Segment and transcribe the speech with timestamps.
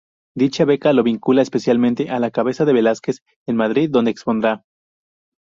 [0.35, 4.63] Dicha beca lo vincula especialmente a la Casa de Velázquez, en Madrid, donde expondrá.